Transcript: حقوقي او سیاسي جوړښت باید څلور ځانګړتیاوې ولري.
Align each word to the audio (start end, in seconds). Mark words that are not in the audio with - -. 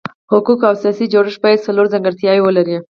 حقوقي 0.31 0.65
او 0.69 0.75
سیاسي 0.81 1.05
جوړښت 1.13 1.39
باید 1.43 1.65
څلور 1.67 1.85
ځانګړتیاوې 1.93 2.41
ولري. 2.43 2.75